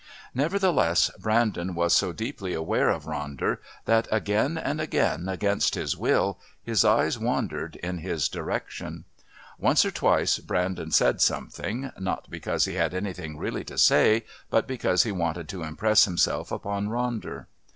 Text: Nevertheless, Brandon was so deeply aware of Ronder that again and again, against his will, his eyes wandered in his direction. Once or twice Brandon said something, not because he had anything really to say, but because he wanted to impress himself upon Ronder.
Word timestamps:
Nevertheless, 0.33 1.11
Brandon 1.19 1.75
was 1.75 1.93
so 1.93 2.11
deeply 2.11 2.55
aware 2.55 2.89
of 2.89 3.03
Ronder 3.03 3.59
that 3.85 4.07
again 4.11 4.57
and 4.57 4.81
again, 4.81 5.29
against 5.29 5.75
his 5.75 5.95
will, 5.95 6.39
his 6.63 6.83
eyes 6.83 7.19
wandered 7.19 7.75
in 7.83 7.99
his 7.99 8.27
direction. 8.27 9.05
Once 9.59 9.85
or 9.85 9.91
twice 9.91 10.39
Brandon 10.39 10.89
said 10.89 11.21
something, 11.21 11.91
not 11.99 12.31
because 12.31 12.65
he 12.65 12.73
had 12.73 12.95
anything 12.95 13.37
really 13.37 13.63
to 13.65 13.77
say, 13.77 14.25
but 14.49 14.65
because 14.67 15.03
he 15.03 15.11
wanted 15.11 15.47
to 15.49 15.61
impress 15.61 16.05
himself 16.05 16.51
upon 16.51 16.87
Ronder. 16.87 17.45